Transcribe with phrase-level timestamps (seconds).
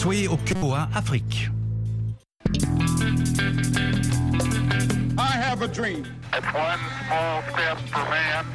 [0.00, 1.50] Soyez au Cuba Afrique.
[5.18, 6.06] I have a dream.
[6.32, 8.46] It's one small step for man,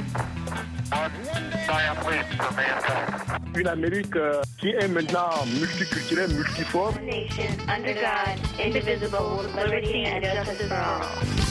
[0.91, 1.11] one
[1.67, 3.57] giant leap for mankind.
[3.59, 5.29] Une Amérique euh, qui est maintenant
[5.59, 6.95] multiculturelle, multiforme.
[7.05, 11.44] nation under God, indivisible, with liberty and justice for all.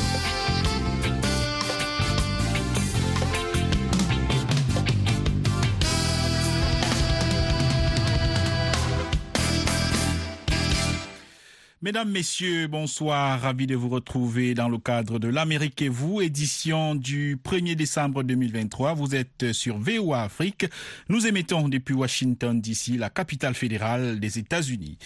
[11.85, 13.43] Mesdames, Messieurs, bonsoir.
[13.43, 18.23] Ravi de vous retrouver dans le cadre de l'Amérique et vous, édition du 1er décembre
[18.23, 18.95] 2023.
[18.95, 20.65] Vous êtes sur VOA Afrique.
[21.11, 24.97] Nous émettons depuis Washington DC, la capitale fédérale des États-Unis.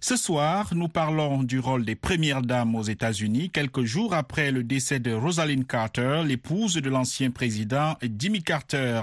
[0.00, 4.64] Ce soir, nous parlons du rôle des premières dames aux États-Unis, quelques jours après le
[4.64, 9.02] décès de Rosalind Carter, l'épouse de l'ancien président Jimmy Carter.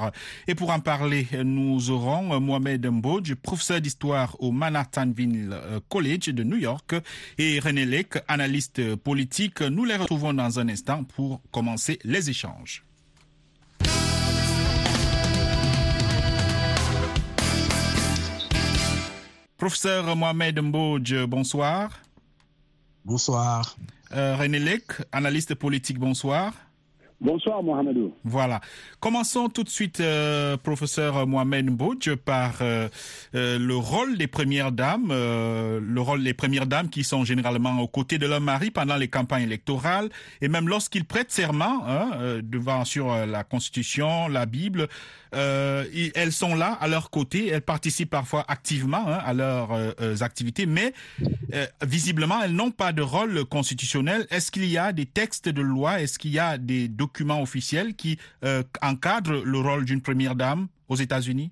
[0.50, 5.56] Et pour en parler, nous aurons Mohamed Mbodj, professeur d'histoire au Manhattanville
[5.88, 6.94] College de New York,
[7.38, 9.62] et René Lec, analyste politique.
[9.62, 12.84] Nous les retrouvons dans un instant pour commencer les échanges.
[19.58, 22.00] Professeur Mohamed Mbodj, bonsoir.
[23.06, 23.76] Bonsoir.
[24.14, 26.54] Euh, René Lec, analyste politique, bonsoir.
[27.22, 28.16] Bonsoir Mohamedou.
[28.24, 28.62] Voilà.
[29.00, 32.90] Commençons tout de suite, euh, professeur Mohamed Mbodj, par euh,
[33.36, 37.80] euh, le rôle des premières dames, euh, le rôle des premières dames qui sont généralement
[37.80, 40.10] aux côtés de leur mari pendant les campagnes électorales
[40.42, 44.88] et même lorsqu'ils prêtent serment hein, devant sur la Constitution, la Bible.
[45.34, 49.92] Euh, elles sont là à leur côté, elles participent parfois activement hein, à leurs euh,
[50.02, 50.94] euh, activités, mais
[51.86, 54.28] visiblement elles n'ont pas de rôle constitutionnel.
[54.30, 57.96] Est-ce qu'il y a des textes de loi, est-ce qu'il y a des documents officiels
[57.96, 58.18] qui
[58.82, 61.52] encadrent le rôle d'une première dame aux États-Unis?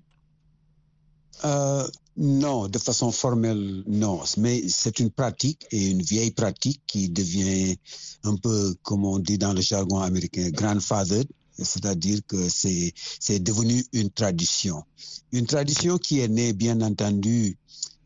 [2.16, 4.20] Non, de façon formelle, non.
[4.36, 7.78] Mais c'est une pratique et une vieille pratique qui devient
[8.24, 11.26] un peu, comme on dit dans le jargon américain, grandfathered.
[11.62, 12.92] C'est-à-dire que c'est,
[13.40, 14.82] devenu une tradition.
[15.32, 17.56] Une tradition qui est née, bien entendu,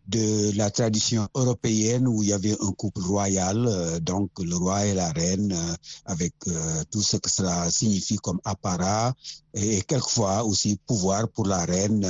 [0.06, 4.84] de la tradition européenne où il y avait un couple royal, euh, donc le roi
[4.84, 5.74] et la reine, euh,
[6.04, 9.14] avec euh, tout ce que cela signifie comme apparat,
[9.54, 12.06] et, quelquefois aussi pouvoir pour la reine.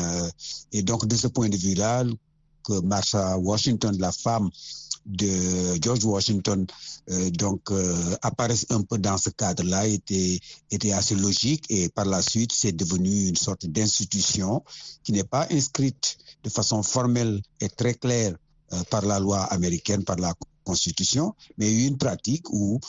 [0.73, 2.05] et donc, de ce point de vue-là,
[2.65, 4.51] que Marsha Washington, la femme
[5.07, 6.67] de George Washington,
[7.11, 12.07] euh, donc euh, apparaisse un peu dans ce cadre-là était était assez logique et par
[12.07, 14.65] la suite c'est devenu une sorte d'institution
[15.03, 18.35] qui n'est pas inscrite de façon formelle et très claire
[18.73, 20.33] euh, par la loi américaine, par la
[20.65, 22.81] Constitution, mais une pratique où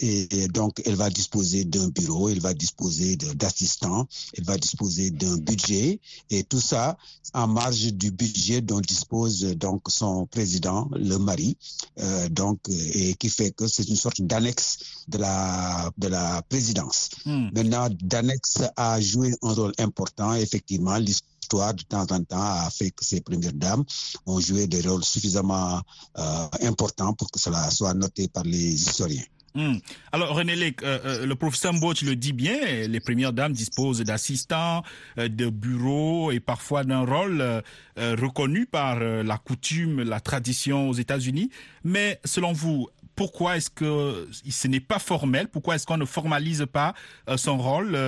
[0.00, 4.06] et, et donc elle va disposer d'un bureau, elle va disposer d'assistants,
[4.36, 6.00] elle va disposer d'un budget
[6.30, 6.96] et tout ça
[7.34, 11.56] en marge du budget dont dispose donc son président, le mari,
[11.98, 14.78] euh, donc et qui fait que c'est une sorte d'annexe
[15.08, 17.10] de la de la présidence.
[17.26, 17.48] Hmm.
[17.54, 20.34] Maintenant, d'annexe a joué un rôle important.
[20.34, 23.84] Effectivement, l'histoire de temps en temps a fait que ces premières dames
[24.26, 25.80] ont joué des rôles suffisamment
[26.18, 29.24] euh, importants pour que cela soit noté par les historiens.
[29.54, 29.78] Hmm.
[30.12, 34.00] Alors René Lec, euh, euh, le professeur Mbodj le dit bien, les premières dames disposent
[34.00, 34.84] d'assistants,
[35.16, 37.62] de bureaux et parfois d'un rôle
[37.96, 41.50] reconnu par la coutume, la tradition aux États-Unis.
[41.82, 45.48] Mais selon vous, pourquoi est-ce que ce n'est pas formel?
[45.48, 46.94] Pourquoi est-ce qu'on ne formalise pas
[47.36, 47.98] son rôle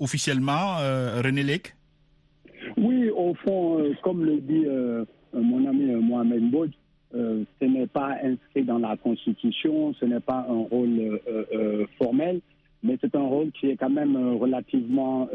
[0.00, 0.78] officiellement,
[1.22, 1.76] René Lec
[2.76, 6.70] Oui, au fond, euh, comme le dit euh, mon ami euh, Mohamed
[7.14, 11.20] euh, ce n'est pas inscrit dans la Constitution, ce n'est pas un rôle
[11.98, 12.40] formel,
[12.82, 15.28] mais c'est un rôle qui est quand même relativement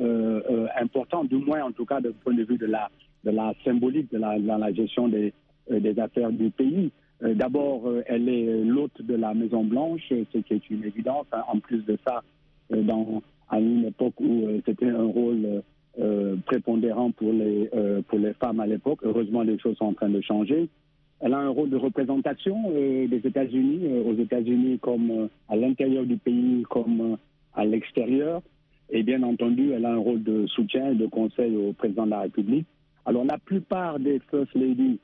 [0.81, 4.39] important, du moins en tout cas du point de vue de la, symbolique de la,
[4.39, 5.31] dans la gestion des,
[5.99, 6.89] affaires du pays.
[7.21, 11.27] D'abord, elle est l'hôte de la Maison Blanche, ce qui est une évidence.
[11.31, 11.43] hein.
[11.47, 12.23] En plus de ça,
[12.71, 15.61] dans, à une époque où c'était un rôle
[15.99, 18.99] euh, prépondérant pour les, euh, pour les femmes à l'époque.
[19.01, 20.69] Heureusement, les choses sont en train de changer.
[21.19, 26.17] Elle a un rôle de représentation euh, des États-Unis, aux États-Unis comme à l'intérieur du
[26.17, 27.17] pays comme
[27.55, 28.43] à l'extérieur.
[28.91, 32.11] Et bien entendu, elle a un rôle de soutien et de conseil au président de
[32.11, 32.67] la République.
[33.05, 34.99] Alors la plupart des First Ladies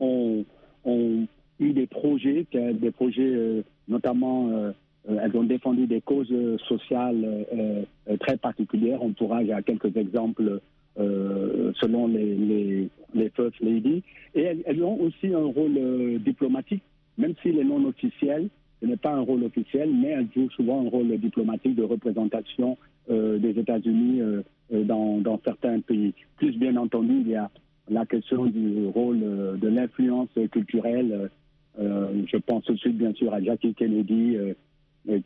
[0.00, 0.44] ont,
[0.84, 1.26] ont
[1.60, 4.72] eu des projets, des projets notamment,
[5.08, 9.02] elles ont défendu des causes euh, sociales euh, euh, très particulières.
[9.02, 10.60] On pourra, a quelques exemples
[10.98, 12.90] euh, selon les,
[13.34, 14.02] First Ladies.
[14.34, 16.82] Et elles, ont aussi un rôle euh, diplomatique,
[17.18, 18.48] même s'il est non officiel.
[18.80, 22.78] Ce n'est pas un rôle officiel, mais elles jouent souvent un rôle diplomatique de représentation
[23.10, 24.42] euh, des États-Unis euh,
[24.72, 26.14] euh, dans, certains pays.
[26.36, 27.50] Plus bien entendu, il y a
[27.90, 31.30] la question du rôle euh, de l'influence culturelle.
[31.78, 34.54] Euh, je pense tout de suite, bien sûr, à Jackie Kennedy, euh, euh,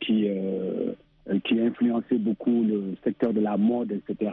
[0.01, 0.93] qui, euh,
[1.29, 4.31] euh, qui a beaucoup le secteur de la mode, etc.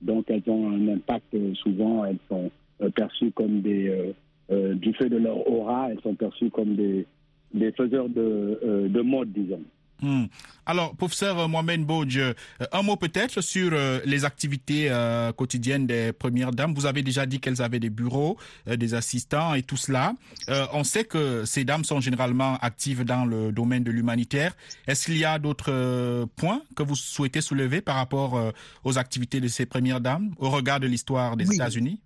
[0.00, 2.50] Donc, elles ont un impact euh, souvent, elles sont
[2.82, 4.12] euh, perçues comme des, euh,
[4.50, 7.06] euh, du fait de leur aura, elles sont perçues comme des,
[7.54, 9.62] des faiseurs de, euh, de mode, disons.
[10.02, 10.24] Hmm.
[10.66, 12.34] Alors, professeur Mohamed Bouj, euh,
[12.72, 16.74] un mot peut-être sur euh, les activités euh, quotidiennes des premières dames.
[16.74, 18.36] Vous avez déjà dit qu'elles avaient des bureaux,
[18.68, 20.14] euh, des assistants et tout cela.
[20.48, 24.56] Euh, on sait que ces dames sont généralement actives dans le domaine de l'humanitaire.
[24.88, 28.52] Est-ce qu'il y a d'autres points que vous souhaitez soulever par rapport
[28.84, 31.54] aux activités de ces premières dames au regard de l'histoire des Oui.
[31.56, 32.00] États-Unis?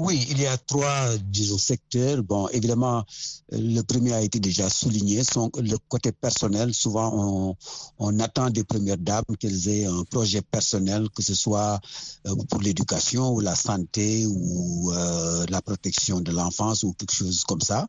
[0.00, 2.22] Oui, il y a trois, disons, secteurs.
[2.22, 3.04] Bon, évidemment,
[3.50, 5.24] le premier a été déjà souligné.
[5.24, 7.56] Son, le côté personnel, souvent, on,
[7.98, 11.80] on attend des premières dames qu'elles aient un projet personnel, que ce soit
[12.28, 17.42] euh, pour l'éducation ou la santé ou euh, la protection de l'enfance ou quelque chose
[17.42, 17.88] comme ça.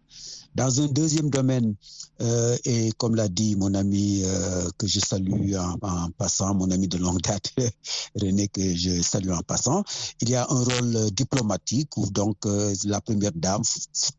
[0.55, 1.75] Dans un deuxième domaine,
[2.21, 6.87] euh, et comme l'a dit mon ami euh, que je salue en, passant, mon ami
[6.87, 7.51] de longue date,
[8.21, 9.83] René, que je salue en passant,
[10.21, 13.61] il y a un rôle diplomatique où donc euh, la première dame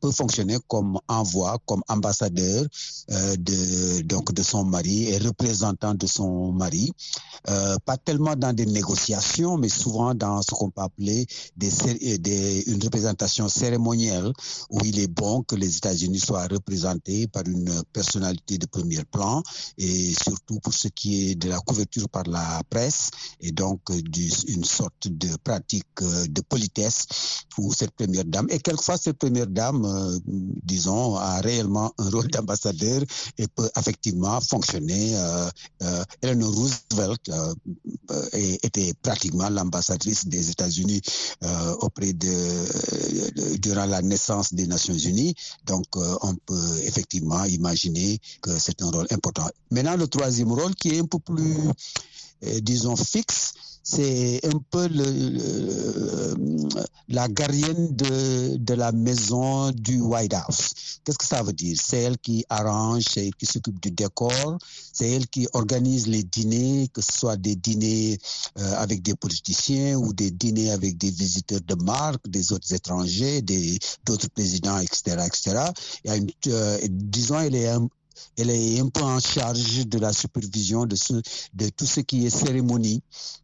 [0.01, 2.65] peut fonctionner comme envoi, comme ambassadeur
[3.09, 6.93] de donc de son mari et représentant de son mari,
[7.45, 11.27] pas tellement dans des négociations, mais souvent dans ce qu'on peut appeler
[11.61, 14.33] une représentation cérémonielle
[14.71, 19.43] où il est bon que les États-Unis soient représentés par une personnalité de premier plan
[19.79, 24.01] et surtout pour ce qui est de la couverture par la presse et donc euh,
[24.49, 27.07] une sorte de pratique euh, de politesse
[27.51, 28.47] pour cette première dame.
[28.51, 33.03] Et quelquefois, cette première dame, euh, disons, a réellement un rôle d'ambassadeur
[33.39, 35.17] et peut effectivement fonctionner.
[35.17, 37.31] Euh, Eleanor Roosevelt
[38.33, 41.01] était pratiquement l'ambassadrice des États-Unis
[41.81, 45.35] auprès de, durant la naissance des Nations Unies.
[45.67, 45.87] Donc,
[46.23, 49.49] on peut effectivement imaginer que c'est un rôle important.
[49.71, 51.57] Maintenant, le troisième rôle qui est un peu plus,
[52.45, 56.35] euh, disons, fixe, c'est un peu le, le-
[57.09, 60.71] la gardienne de, de la maison du White House.
[61.05, 61.77] Qu'est-ce que ça veut dire?
[61.83, 64.59] C'est elle qui arrange, c'est elle qui s'occupe du décor,
[64.93, 68.19] c'est elle qui organise les dîners, que ce soit des dîners
[68.59, 73.43] euh, avec des politiciens ou des dîners avec des visiteurs de marque, des autres étrangers,
[73.43, 75.65] des d'autres présidents, etc., etc.
[76.47, 77.89] Euh, disons, elle est un,
[78.37, 81.15] elle est un peu en charge de la supervision de, ce,
[81.55, 83.03] de tout ce qui est cérémonie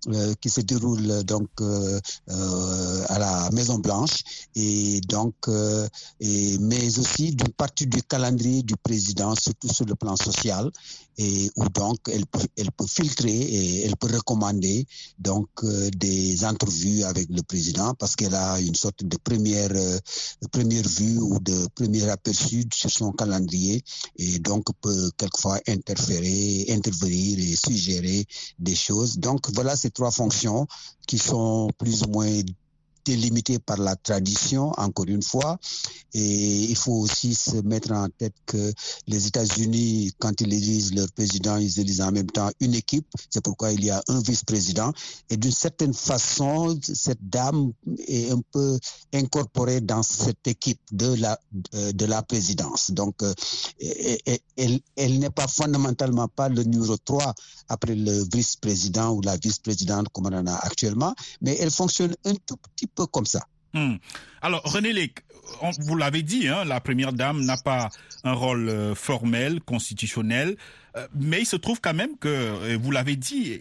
[0.08, 2.00] euh, qui se déroule donc euh,
[2.30, 4.18] euh, à la Maison Blanche.
[4.54, 5.88] Et donc euh,
[6.20, 10.70] et, mais aussi d'une partie du calendrier du président surtout sur le plan social.
[11.18, 14.86] Et où donc elle peut, elle peut filtrer et elle peut recommander
[15.18, 19.98] donc euh, des entrevues avec le président parce qu'elle a une sorte de première euh,
[20.52, 23.82] première vue ou de premier aperçu sur son calendrier.
[24.18, 28.24] Et donc peut quelquefois interférer, intervenir et suggérer
[28.58, 29.18] des choses.
[29.18, 30.66] Donc voilà ces trois fonctions
[31.06, 32.40] qui sont plus ou moins
[33.06, 35.58] délimitées par la tradition, encore une fois.
[36.12, 38.72] Et il faut aussi se mettre en tête que
[39.06, 43.06] les États-Unis, quand ils élisent leur président, ils élisent en même temps une équipe.
[43.30, 44.92] C'est pourquoi il y a un vice-président.
[45.30, 47.72] Et d'une certaine façon, cette dame
[48.08, 48.78] est un peu
[49.14, 51.38] incorporée dans cette équipe de la,
[51.74, 52.90] euh, de la présidence.
[52.90, 53.32] Donc, euh,
[54.56, 57.34] elle, elle n'est pas fondamentalement pas le numéro 3
[57.68, 62.34] après le vice-président ou la vice-présidente comme on en a actuellement, mais elle fonctionne un
[62.46, 63.44] tout petit peu comme ça.
[63.74, 63.96] Hmm.
[64.40, 65.12] Alors, René
[65.60, 67.90] on- vous l'avez dit, hein, la première dame n'a pas
[68.24, 70.56] un rôle euh, formel, constitutionnel,
[70.96, 73.58] euh, mais il se trouve quand même que, euh, vous l'avez dit,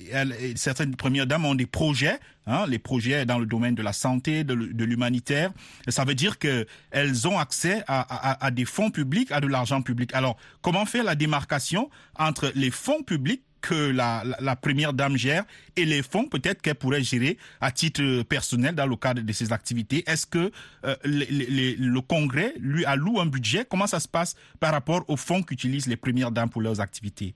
[0.56, 4.44] certaines premières dames ont des projets, hein, les projets dans le domaine de la santé,
[4.44, 5.52] de, de l'humanitaire.
[5.90, 9.82] Ça veut dire que elles ont accès à- à des fonds publics, à de l'argent
[9.82, 10.14] public.
[10.14, 15.44] Alors, comment faire la démarcation entre les fonds publics que la, première dame gère
[15.76, 19.52] et les fonds peut-être qu'elle pourrait gérer à titre personnel dans le cadre de ses
[19.52, 20.04] activités.
[20.08, 20.52] Est-ce que
[20.86, 23.66] euh, le Congrès lui alloue un budget?
[23.68, 27.34] Comment ça se passe par rapport aux fonds qu'utilisent les premières dames pour leurs activités?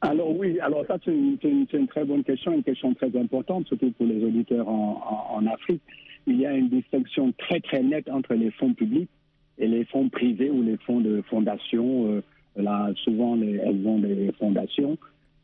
[0.00, 4.06] Alors oui, alors ça c'est une, très bonne question, une question très importante, surtout pour
[4.06, 5.82] les auditeurs en, Afrique.
[6.26, 9.10] Il y a une distinction très très nette entre les fonds publics
[9.58, 12.06] et les fonds privés ou les fonds de fondation.
[12.08, 12.22] Euh,
[12.56, 14.96] là, souvent, les- elles ont des fondations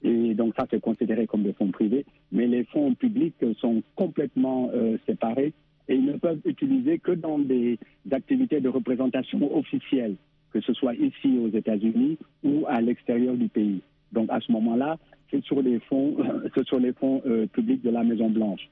[0.07, 2.07] et donc ça c'est considéré comme des fonds privés.
[2.33, 5.53] Mais les fonds publics sont complètement euh, séparés
[5.89, 7.79] et ils ne peuvent utiliser que dans des
[8.11, 10.17] activités de représentation officielle,
[10.53, 13.81] que ce soit ici aux États-Unis ou à l'extérieur du pays.
[14.13, 14.97] Donc à ce moment-là,
[15.31, 16.17] c'est sur les fonds,
[16.55, 18.69] c'est sur les fonds euh, publics de la Maison Blanche.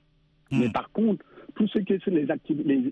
[0.51, 0.59] Mmh.
[0.61, 1.25] Mais par contre,
[1.57, 2.27] tout ce qui est sur les,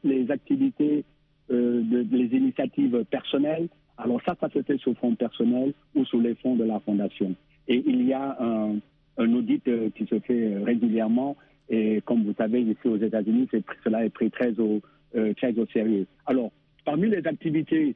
[0.02, 1.04] les activités,
[1.50, 3.68] euh, de, les initiatives personnelles,
[3.98, 7.34] alors ça, ça se fait sur fonds personnels ou sur les fonds de la fondation.
[7.68, 11.36] Et il y a un, audit euh, qui se fait régulièrement.
[11.68, 13.48] Et comme vous savez, ici aux États-Unis,
[13.84, 14.80] cela est pris très au,
[15.14, 16.06] euh, très au sérieux.
[16.26, 16.50] Alors,
[16.84, 17.94] parmi les activités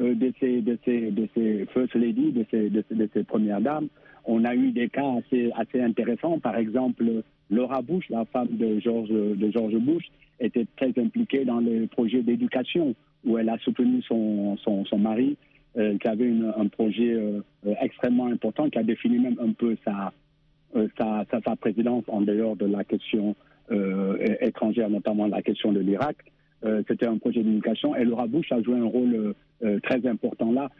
[0.00, 3.88] euh, de, ces, de, ces, de ces First Lady, de ces, de, ces premières dames,
[4.24, 6.38] on a eu des cas assez, assez intéressants.
[6.38, 7.04] Par exemple,
[7.50, 10.04] Laura Bush, la femme de George, de George Bush,
[10.40, 12.94] était très impliquée dans le projet d'éducation
[13.24, 15.36] où elle a soutenu son, son, mari, euh,
[16.00, 17.40] qui avait un projet euh,
[17.80, 20.12] extrêmement important, qui a défini même un peu sa,
[20.76, 23.34] euh, sa, présidence en dehors de la question
[23.70, 26.16] euh, étrangère, notamment la question de l'Irak.
[26.64, 29.34] Euh, C'était un projet d'éducation et Laura Bush a joué un rôle
[29.82, 30.70] très important là.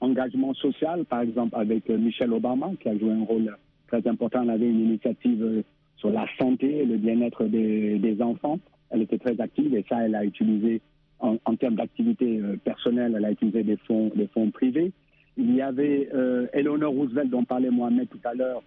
[0.00, 3.56] engagement social, par exemple, avec Michelle Obama, qui a joué un rôle
[3.88, 4.42] très important.
[4.42, 5.64] Elle avait une initiative
[5.96, 8.60] sur la santé et le bien-être des, enfants.
[8.90, 10.82] Elle était très active et ça, elle a utilisé,
[11.26, 14.10] en, termes d'activité euh, personnelle, elle a utilisé des fonds,
[14.52, 14.92] privés.
[15.36, 18.62] Il y avait euh, Eleanor Roosevelt, dont parlait Mohamed tout à l'heure.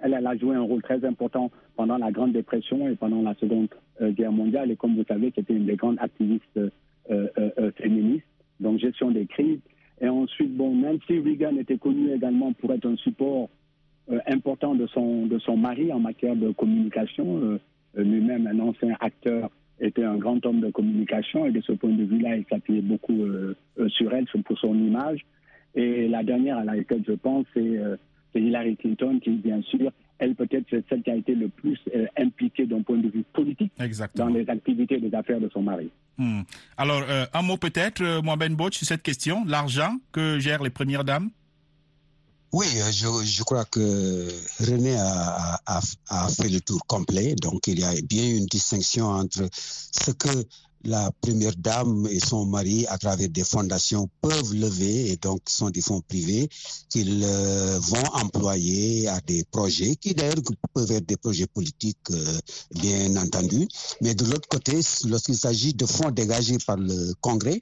[0.00, 3.68] Elle, a joué un rôle très important pendant la Grande Dépression et pendant la Seconde
[4.00, 4.70] euh, Guerre mondiale.
[4.70, 6.60] Et comme vous savez, c'était une des grandes activistes
[7.76, 8.26] féministes,
[8.60, 9.60] donc gestion des crises.
[10.00, 13.48] Et ensuite, bon, Nancy Reagan était connue également pour être un support
[14.10, 17.40] euh, important de son, mari en matière de communication.
[17.42, 17.58] Euh,
[17.94, 22.04] Lui-même, un ancien acteur, était un grand homme de communication et de ce point de
[22.04, 23.54] vue-là, il s'appuyait beaucoup euh,
[23.88, 25.24] sur elle, pour son image.
[25.74, 27.78] Et la dernière à laquelle je pense, c'est
[28.34, 32.06] Hillary Clinton, qui, bien sûr, elle peut-être c'est celle qui a été le plus euh,
[32.16, 34.26] impliquée d'un point de vue politique Exactement.
[34.26, 35.90] dans les activités et les affaires de son mari.
[36.18, 36.40] Hmm.
[36.76, 40.70] Alors, euh, un mot peut-être, euh, Mohamed Bouch, sur cette question, l'argent que gèrent les
[40.70, 41.30] premières dames?
[42.52, 44.28] Oui, je, je, crois que
[44.60, 45.60] René a,
[46.30, 47.34] fait le tour complet.
[47.34, 50.28] Donc, il y a bien une distinction entre ce que
[50.84, 55.70] la première dame et son mari, à travers des fondations, peuvent lever, et donc sont
[55.70, 56.48] des fonds privés,
[56.88, 60.36] qu'ils euh, vont employer à des projets, qui d'ailleurs
[60.72, 62.38] peuvent être des projets politiques, euh,
[62.74, 63.66] bien entendu.
[64.00, 67.60] Mais de l'autre côté, lorsqu'il s'agit de fonds dégagés par le Congrès,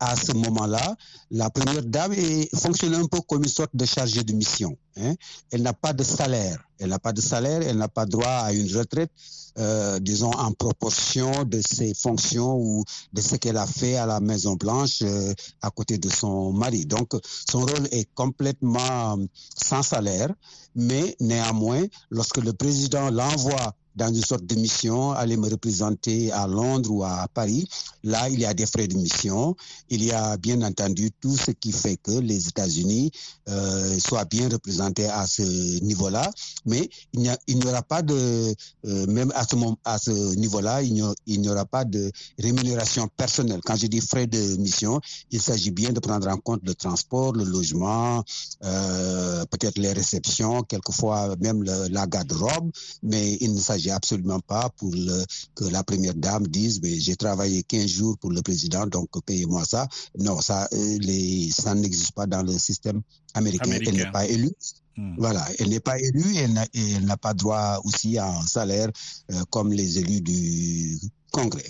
[0.00, 0.96] à ce moment-là,
[1.30, 2.14] la première dame
[2.54, 4.76] fonctionne un peu comme une sorte de chargée de mission.
[5.00, 5.14] Hein.
[5.50, 6.58] Elle n'a pas de salaire.
[6.78, 9.10] Elle n'a pas de salaire, elle n'a pas droit à une retraite,
[9.58, 14.20] euh, disons, en proportion de ses fonctions ou de ce qu'elle a fait à la
[14.20, 16.86] Maison Blanche euh, à côté de son mari.
[16.86, 17.14] Donc,
[17.50, 19.18] son rôle est complètement
[19.56, 20.32] sans salaire,
[20.76, 26.46] mais néanmoins, lorsque le président l'envoie dans une sorte de mission, aller me représenter à
[26.46, 27.68] Londres ou à Paris.
[28.04, 29.56] Là, il y a des frais de mission.
[29.90, 33.10] Il y a bien entendu tout ce qui fait que les États-Unis
[33.48, 35.42] euh, soient bien représentés à ce
[35.82, 36.30] niveau-là.
[36.64, 37.22] Mais il
[37.58, 38.54] n'y aura pas de,
[38.86, 40.94] euh, même à ce, niveau-là, il
[41.40, 43.60] n'y aura pas de rémunération personnelle.
[43.64, 45.00] Quand je dis frais de mission,
[45.32, 48.22] il s'agit bien de prendre en compte le transport, le logement,
[48.64, 52.70] euh, peut-être les réceptions, quelquefois même la garde-robe,
[53.02, 57.16] mais il ne s'agit absolument pas pour le, que la première dame dise mais j'ai
[57.16, 59.88] travaillé 15 jours pour le président donc payez-moi ça.
[60.18, 63.02] Non, ça, les, ça n'existe pas dans le système
[63.34, 63.70] américain.
[63.70, 63.90] américain.
[63.92, 64.52] Elle n'est pas élue.
[64.96, 65.14] Hmm.
[65.16, 68.90] Voilà, elle n'est pas élue et elle n'a pas droit aussi à un salaire
[69.30, 70.98] euh, comme les élus du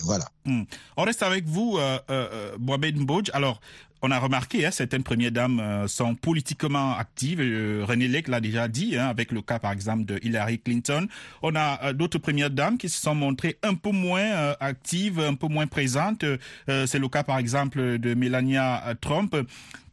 [0.03, 0.25] Voilà.
[0.45, 0.63] Hmm.
[0.97, 3.31] On reste avec vous, euh, euh, Mbodj.
[3.33, 3.59] Alors,
[4.01, 7.41] on a remarqué, hein, certaines premières dames euh, sont politiquement actives.
[7.41, 11.07] Euh, René Lec l'a déjà dit, hein, avec le cas par exemple de Hillary Clinton.
[11.41, 15.19] On a euh, d'autres premières dames qui se sont montrées un peu moins euh, actives,
[15.19, 16.23] un peu moins présentes.
[16.67, 19.35] C'est le cas par exemple de Melania Trump.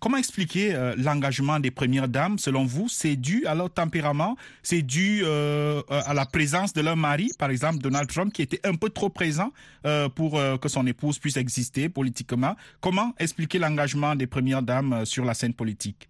[0.01, 2.39] Comment expliquer euh, l'engagement des premières dames?
[2.39, 4.37] Selon vous C'est dû à leur tempérament?
[4.63, 8.61] C'est dû euh, à la présence de leur mari, par exemple Donald Trump, qui était
[8.65, 9.53] un peu trop présent
[9.87, 12.55] euh, pour que son épouse puisse exister politiquement?
[12.81, 16.09] Comment expliquer l'engagement des premières dames sur la scène politique?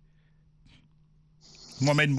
[1.80, 2.10] Mohamed.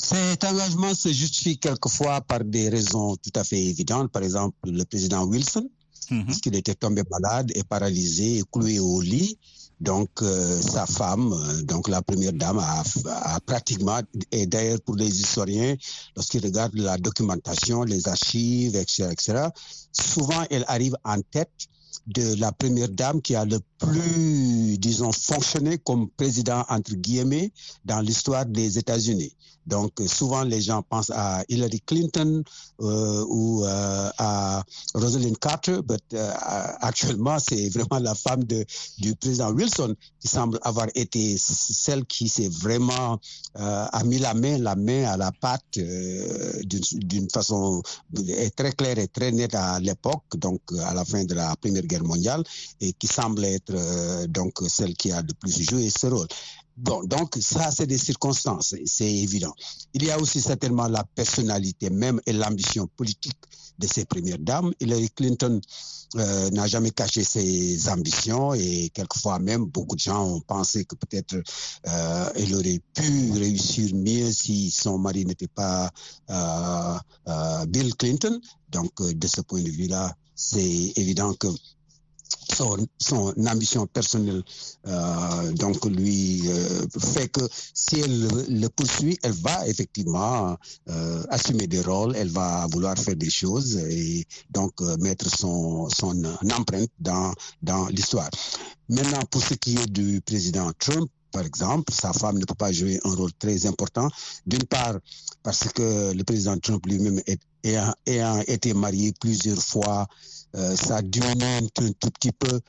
[0.00, 4.12] Cet engagement se justifie quelquefois par des raisons tout à fait évidentes.
[4.12, 5.68] Par exemple, le président Wilson,
[6.10, 6.26] mm -hmm.
[6.26, 9.36] parce qu'il était tombé malade et paralysé et cloué au lit.
[9.80, 12.82] Donc, euh, sa femme, donc la première dame, a,
[13.34, 14.00] a pratiquement,
[14.32, 15.76] et d'ailleurs pour les historiens,
[16.16, 19.48] lorsqu'ils regardent la documentation, les archives, etc., etc.,
[19.92, 21.68] souvent elle arrive en tête
[22.08, 27.52] de la première dame qui a le plus, disons, fonctionné comme président, entre guillemets,
[27.84, 29.32] dans l'histoire des États-Unis.
[29.68, 32.42] Donc, souvent, les gens pensent à Hillary Clinton
[32.80, 34.62] euh, ou euh, à
[34.94, 36.32] Rosalind Carter, mais euh,
[36.80, 42.48] actuellement, c'est vraiment la femme du président Wilson qui semble avoir été celle qui s'est
[42.48, 43.18] vraiment
[43.54, 47.82] a mis la main, la main à la pâte d'une façon
[48.56, 52.04] très claire et très nette à l'époque, donc à la fin de la Première Guerre
[52.04, 52.42] mondiale,
[52.80, 56.28] et qui semble être donc celle qui a le plus joué ce rôle.
[56.80, 59.52] Bon, donc ça, c'est des circonstances, c'est évident.
[59.94, 63.36] Il y a aussi certainement la personnalité même et l'ambition politique
[63.80, 64.72] de ces premières dames.
[64.78, 65.60] Hillary Clinton
[66.14, 70.94] euh, n'a jamais caché ses ambitions et quelquefois même beaucoup de gens ont pensé que
[70.94, 71.34] peut-être
[71.88, 75.90] euh, elle aurait pu réussir mieux si son mari n'était pas
[76.30, 78.40] euh, euh Bill Clinton.
[78.70, 81.48] Donc de ce point de vue-là, c'est évident que
[82.98, 84.42] son, ambition personnelle
[84.86, 87.40] euh, donc lui euh, fait que
[87.74, 90.56] si elle le, poursuit, elle va effectivement
[90.88, 95.88] euh, assumer des rôles, elle va vouloir faire des choses et donc euh, mettre son,
[95.88, 96.22] son
[96.56, 97.32] empreinte dans,
[97.62, 98.30] dans l'histoire.
[98.88, 102.72] Maintenant, pour ce qui est du président Trump, par exemple, sa femme ne peut pas
[102.72, 104.08] jouer un rôle très important.
[104.46, 104.96] D'une part,
[105.42, 107.20] parce que le président Trump lui-même
[108.06, 110.06] ayant été marié plusieurs fois
[110.54, 111.66] ça diminue un
[111.98, 112.60] tout petit peu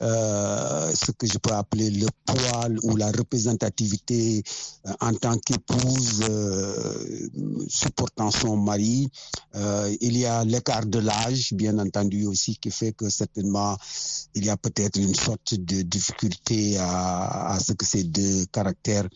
[0.00, 4.44] euh, ce que je peux appeler le poil ou la représentativité
[4.86, 7.28] euh, en tant qu'épouse euh,
[7.68, 9.10] supportant son mari.
[9.56, 13.76] Euh, il y a l'écart de l'âge, bien entendu aussi, qui fait que certainement
[14.34, 19.08] il y a peut-être une sorte de difficulté à, à, ce que ces deux caractères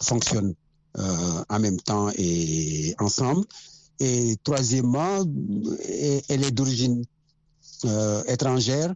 [0.00, 0.54] fonctionnent
[0.96, 3.44] en même temps et ensemble.
[4.00, 5.24] Et troisièmement,
[6.28, 7.04] elle est d'origine
[7.84, 8.92] euh, étrangère.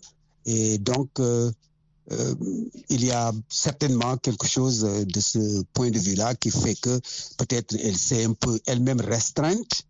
[0.46, 1.50] Et donc, euh,
[2.12, 2.34] euh,
[2.90, 7.00] il y a certainement quelque chose de ce point de vue-là qui fait que
[7.38, 9.84] peut-être elle s'est un peu elle-même restreinte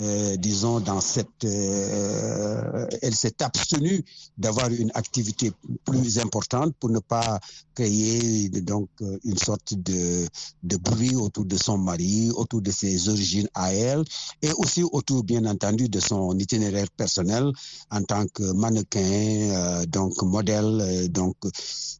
[0.00, 4.04] euh, disons, dans cette, euh, elle s'est abstenue
[4.36, 5.52] d'avoir une activité
[5.84, 7.40] plus importante pour ne pas
[7.74, 8.88] créer donc
[9.24, 10.26] une sorte de,
[10.62, 14.04] de bruit autour de son mari, autour de ses origines à elle,
[14.42, 17.50] et aussi autour, bien entendu, de son itinéraire personnel
[17.90, 21.36] en tant que mannequin, euh, donc modèle, euh, donc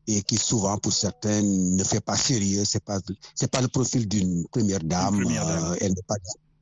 [0.07, 2.65] et qui souvent pour certains ne fait pas sérieux.
[2.65, 3.01] C'est pas
[3.35, 5.21] c'est pas le profil d'une première dame.
[5.21, 5.77] Première dame.
[5.81, 6.17] elle n'est pas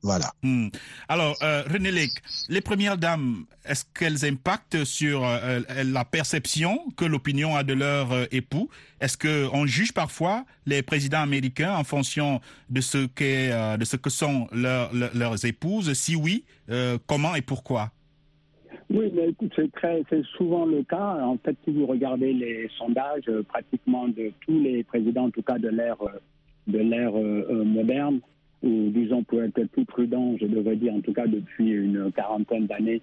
[0.05, 0.31] voilà.
[0.43, 0.67] Hmm.
[1.09, 2.11] Alors, euh, René Lec,
[2.47, 8.11] les premières dames, est-ce qu'elles impactent sur euh, la perception que l'opinion a de leur
[8.11, 8.69] euh, époux?
[9.01, 12.39] Est-ce qu'on juge parfois les présidents américains en fonction
[12.69, 15.91] de ce, qu'est, euh, de ce que sont leur, leur, leurs épouses?
[15.93, 17.91] Si oui, euh, comment et pourquoi?
[18.91, 21.17] Oui, mais écoute, c'est très, c'est souvent le cas.
[21.23, 25.41] En fait, si vous regardez les sondages, euh, pratiquement de tous les présidents, en tout
[25.41, 25.97] cas de l'ère,
[26.67, 28.19] de l'ère moderne,
[28.63, 32.65] ou disons pour être plus prudent, je devrais dire en tout cas depuis une quarantaine
[32.65, 33.01] d'années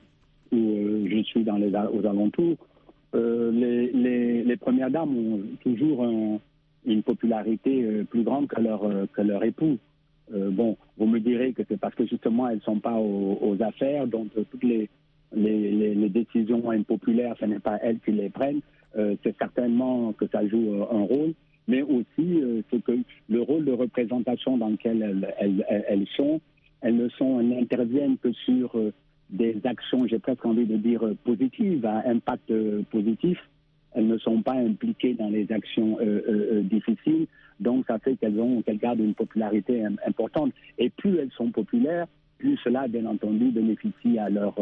[0.51, 2.57] où euh, je suis aux alentours,
[3.15, 3.51] euh,
[4.45, 6.39] les, premières dames ont toujours un,
[6.87, 9.79] une popularité euh, plus grande que leur, que leur époux.
[10.31, 14.07] bon, vous me direz que c'est parce que justement elles ne sont pas aux, affaires,
[14.07, 14.89] donc toutes les,
[15.35, 18.61] les, décisions impopulaires, ce n'est pas elles qui les prennent.
[18.95, 21.35] c'est certainement que ça joue un rôle
[21.69, 22.99] mais aussi euh, c'est que
[23.29, 26.41] le rôle de représentation dans lequel elles, sont,
[26.81, 28.93] elles ne sont, n'interviennent que sur euh,
[29.33, 33.39] des actions, j'ai presque envie de dire positives, à impact euh, positif.
[33.95, 37.27] Elles ne sont pas impliquées dans les actions euh, euh, difficiles,
[37.61, 40.53] donc ça fait qu'elles ont, qu'elles gardent une popularité importante.
[40.79, 42.07] Et plus elles sont populaires,
[42.39, 44.55] plus cela, bien entendu, bénéficie à leur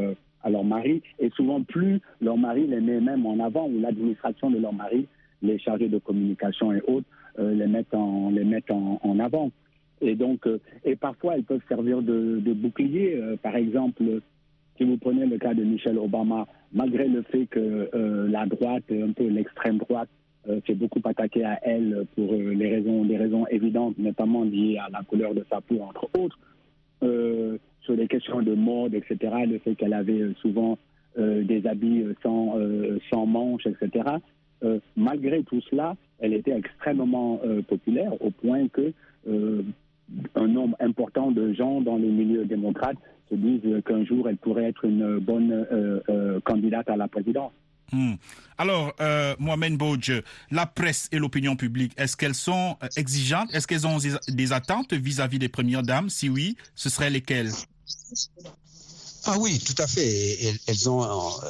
[0.42, 4.50] à leur mari, et souvent plus leur mari les met même en avant, ou l'administration
[4.50, 5.06] de leur mari
[5.42, 7.07] les chargés de communication et autres
[7.38, 9.50] euh, les mettent en, les mettent en, avant.
[10.00, 13.16] Et donc, euh, et parfois, elles peuvent servir de, bouclier.
[13.16, 14.03] Euh, par exemple,
[14.76, 17.90] si vous prenez le cas de Michelle Obama, malgré le fait que
[18.31, 20.09] la droite, un peu l'extrême droite,
[20.66, 25.03] s'est beaucoup attaquée à elle pour les raisons, des raisons évidentes, notamment liées à la
[25.03, 26.38] couleur de sa peau, entre autres,
[27.83, 30.79] sur les questions de mode, etc., le fait qu'elle avait souvent
[31.18, 32.57] des habits sans,
[33.11, 34.05] sans manches, etc.
[34.62, 38.92] Euh, malgré tout cela, elle était extrêmement euh, populaire au point que
[39.29, 39.62] euh,
[40.35, 42.99] un nombre important de gens dans les milieux démocrates
[43.31, 45.66] se disent qu'un jour elle pourrait être une bonne
[46.44, 47.53] candidate à la présidence.
[47.92, 48.14] Hmm.
[48.59, 48.92] Alors,
[49.38, 50.20] Mohamed Bouj,
[50.51, 53.55] la presse et l'opinion publique, est-ce qu'elles sont exigeantes?
[53.55, 56.09] Est-ce qu'elles ont des attentes vis-à-vis -vis des premières dames?
[56.09, 57.51] Si oui, ce seraient lesquelles?
[59.24, 60.59] Ah oui, tout à fait.
[60.66, 61.06] Elles, ont,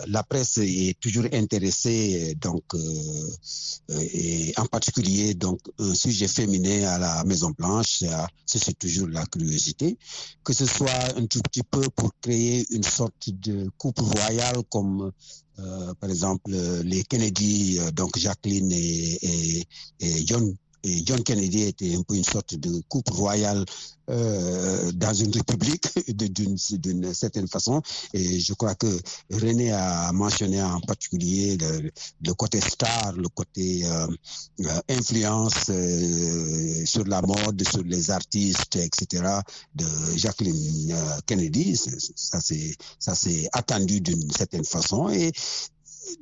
[0.06, 6.98] la presse est toujours intéressée, donc, euh, et en particulier, donc, un sujet féminin à
[6.98, 8.02] la Maison Blanche,
[8.44, 9.96] c'est toujours la curiosité.
[10.42, 15.12] Que ce soit un tout petit peu pour créer une sorte de couple royal comme
[15.58, 16.50] euh, par exemple
[16.84, 19.64] les Kennedy, donc Jacqueline et, et,
[20.00, 23.64] et John et John Kennedy était un peu une sorte de couple royal
[24.10, 27.80] euh, dans une république d'une certaine façon.
[28.12, 28.88] Et je crois que
[29.30, 34.06] René a mentionné en particulier le, côté star, le côté euh,
[34.88, 39.22] influence euh, sur la mode, sur les artistes, etc.
[39.74, 41.76] de Jacqueline Kennedy.
[42.16, 45.08] Ça c'est attendu d'une certaine façon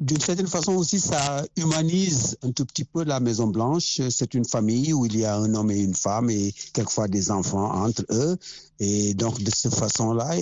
[0.00, 4.00] d'une certaine façon aussi, ça humanise un tout petit peu la Maison Blanche.
[4.10, 7.30] C'est une famille où il y a un homme et une femme et quelquefois des
[7.30, 8.36] enfants entre eux.
[8.80, 10.36] Et donc, de cette façon-là,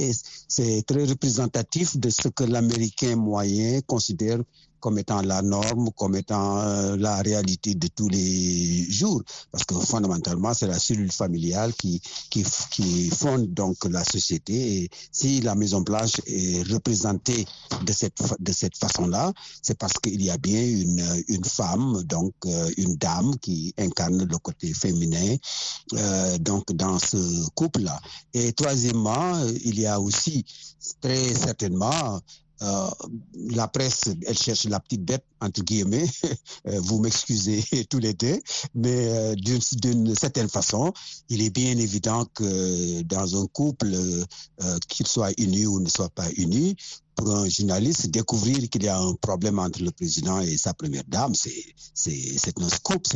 [0.49, 4.39] c'est très représentatif de ce que l'Américain moyen considère
[4.81, 9.23] comme étant la norme, comme étant euh, la réalité de tous les jours.
[9.51, 14.83] Parce que fondamentalement, c'est la cellule familiale qui, qui, qui fonde donc la société.
[14.83, 17.45] Et si la Maison Blanche est représentée
[17.85, 22.35] de cette, de cette façon-là, c'est parce qu'il y a bien une, une femme, donc
[22.47, 25.37] euh, une dame qui incarne le côté féminin
[25.95, 28.01] euh, donc dans ce couple-là.
[28.35, 30.45] Et troisièmement, il y a aussi
[31.01, 32.21] très certainement
[32.63, 32.91] euh,
[33.51, 36.07] la presse, elle cherche la petite bête, entre guillemets,
[36.65, 38.41] vous m'excusez tous les deux,
[38.75, 40.93] mais euh, d'une certaine façon,
[41.29, 46.11] il est bien évident que dans un couple, euh, qu'il soit uni ou ne soit
[46.11, 46.77] pas uni,
[47.17, 51.05] pour un journaliste, découvrir qu'il y a un problème entre le président et sa première
[51.09, 53.07] dame, c'est un scoop,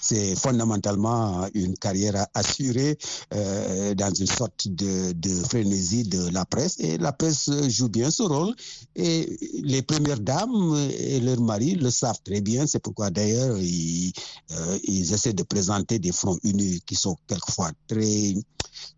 [0.00, 2.98] c'est fondamentalement une carrière assurée
[3.34, 6.76] euh, dans une sorte de, de, frénésie de la presse.
[6.80, 8.54] Et la presse joue bien ce rôle.
[8.96, 12.66] Et les premières dames et leurs maris le savent très bien.
[12.66, 14.12] C'est pourquoi d'ailleurs, ils,
[14.52, 18.34] euh, ils essaient de présenter des fronts unis qui sont quelquefois très,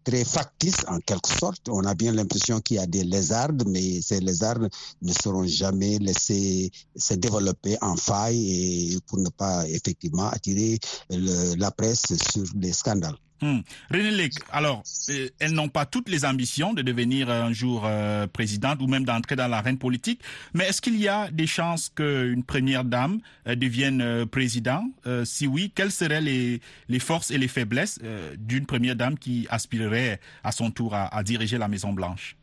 [0.05, 1.68] très factices en quelque sorte.
[1.68, 4.68] On a bien l'impression qu'il y a des lézardes, mais c'est les armes
[5.02, 10.78] ne seront jamais laissées se développer en faille et pour ne pas effectivement attirer
[11.11, 13.16] la presse sur les scandales.
[13.42, 13.62] Hum.
[13.90, 18.28] René Lec, alors, euh, elles n'ont pas toutes les ambitions de devenir un jour euh,
[18.28, 20.20] présidente ou même d'entrer dans l'arène politique,
[20.54, 24.85] mais est-ce qu'il y a des chances qu'une première dame euh, devienne président?
[25.24, 26.61] Si oui, quelles seraient les,
[27.00, 27.98] forces et les faiblesses
[28.38, 32.37] d'une première dame qui aspirerait à son tour à, à diriger la Maison-Blanche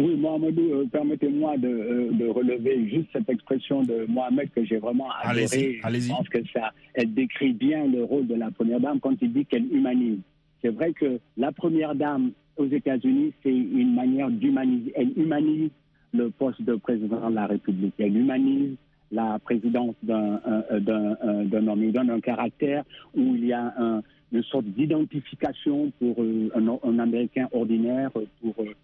[0.00, 4.78] oui, Mohamedou, euh, permettez-moi de, euh, de, relever juste cette expression de Mohamed que j'ai
[4.78, 5.80] vraiment adorée.
[5.82, 9.14] Allez-y, Je pense que ça, elle décrit bien le rôle de la première dame quand
[9.20, 10.18] il dit qu'elle humanise.
[10.62, 14.92] C'est vrai que la première dame aux États-Unis, c'est une manière d'humaniser.
[14.96, 15.70] Elle humanise
[16.12, 17.94] le poste de président de la République.
[17.98, 18.76] Elle humanise
[19.12, 21.82] la présidence d'un homme.
[21.82, 22.84] Il donne un caractère
[23.14, 28.54] où il y a un, une sorte d'identification pour euh, un, un, Américain ordinaire, pour
[28.60, 28.74] euh,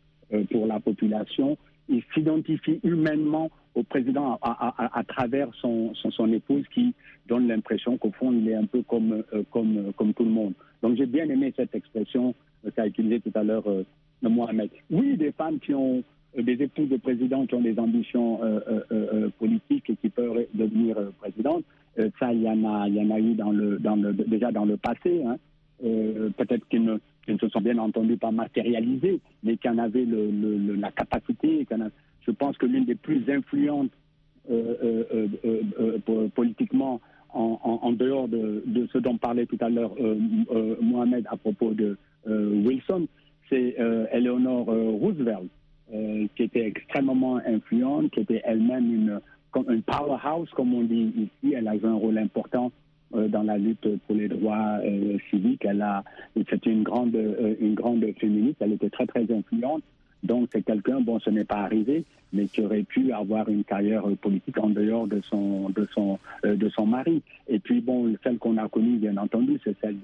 [0.51, 1.57] pour la population.
[1.89, 6.95] Il s'identifie humainement au président à, travers son, son, épouse qui
[7.29, 10.55] donne l'impression qu'au fond, il est un peu comme, euh, comme, comme tout le monde.
[10.83, 12.35] Donc j'ai bien aimé cette expression
[12.65, 13.85] euh, qu'a utilisée tout à l'heure euh,
[14.23, 14.71] Mohamed.
[14.91, 16.03] Oui, des femmes qui ont
[16.37, 18.61] euh, des épouses de présidents qui ont des ambitions euh,
[18.93, 21.65] euh, politiques et qui peuvent devenir présidentes.
[22.19, 24.65] ça, il y en a, y en a eu dans le, dans le, déjà dans
[24.65, 25.23] le passé.
[25.25, 25.37] Hein.
[25.83, 30.91] Peut-être qu'ils qui ne se sont bien entendu pas matérialisés, mais qui en avaient la
[30.93, 31.67] capacité.
[32.23, 33.93] Je pense que l'une des plus influentes
[34.49, 37.01] euh, euh, euh, politiquement
[37.33, 38.63] en, dehors de,
[38.93, 39.93] ce dont parlait tout à l'heure
[40.81, 43.09] Mohamed à propos de Wilson,
[43.51, 43.77] c'est
[44.11, 45.51] Eleanor Roosevelt,
[46.35, 49.21] qui était extrêmement influente, qui était elle-même une,
[49.69, 51.53] une powerhouse, comme on dit ici.
[51.55, 52.73] Elle a joué un rôle important
[53.13, 55.65] dans la lutte pour les droits euh, civiques.
[55.65, 58.57] Elle a, c'était une grande, euh, une grande féministe.
[58.61, 59.83] Elle était très très influente.
[60.23, 64.03] Donc c'est quelqu'un, bon, ce n'est pas arrivé, mais qui aurait pu avoir une carrière
[64.21, 67.23] politique en dehors de son, de son, de son mari.
[67.49, 69.97] Et puis bon, celle qu'on a connue, bien entendu, c'est celle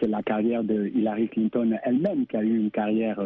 [0.00, 3.20] c'est la carrière de Hillary Clinton elle-même, qui a eu une carrière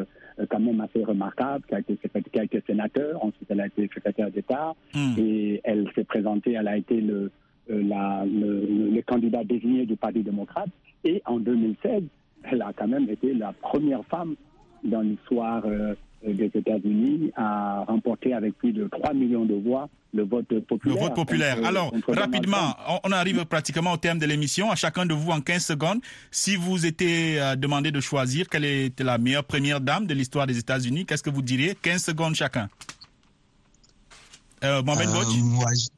[0.51, 1.99] quand même assez remarquable, qui a été,
[2.31, 5.15] qui a été sénateur, ensuite elle a été secrétaire d'État, mm.
[5.17, 7.31] et elle s'est présentée, elle a été le,
[7.69, 10.69] la, le, le, candidat désigné du Parti démocrate.
[11.05, 12.03] Et en 2016,
[12.45, 14.35] elle a quand même été la première femme
[14.85, 15.95] dans l'histoire euh,
[16.27, 20.97] euh, des États-Unis a remporté avec plus de 3 millions de voix le vote populaire.
[20.97, 21.55] Le vote populaire.
[21.57, 24.71] contre- Alors, contre rapidement, on arrive pratiquement au terme de l'émission.
[24.71, 28.65] À chacun de vous, en 15 secondes, si vous étiez euh, demandé de choisir quelle
[28.65, 31.75] était la meilleure première dame de l'histoire des États-Unis, qu'est-ce que vous diriez?
[31.81, 32.69] 15 secondes chacun.
[34.63, 35.89] Euh, Mohamed Euh, moi, je-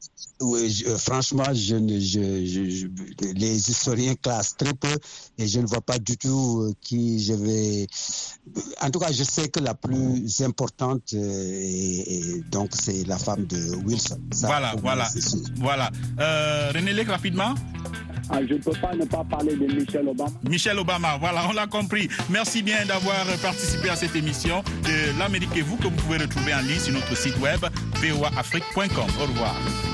[0.45, 4.95] oui, je- euh, franchement, je ne, je, je- je- les historiens classent très peu
[5.37, 7.87] et je ne vois pas du tout qui je vais.
[8.81, 11.13] En tout cas, je sais que la plus importante,
[12.51, 14.19] donc, c'est la femme de Wilson.
[14.31, 15.09] Ça, Voilà, voilà.
[15.57, 15.91] Voilà.
[16.19, 17.53] Euh, René Lec, rapidement.
[18.29, 20.31] Ah, je ne peux pas ne pas parler de Michelle Obama.
[20.49, 22.07] Michelle Obama, voilà, on l'a compris.
[22.29, 26.53] Merci bien d'avoir participé à cette émission de l'Amérique et vous que vous pouvez retrouver
[26.53, 27.59] en ligne sur notre site web
[28.53, 29.09] voaafrique.com.
[29.19, 29.92] Au revoir.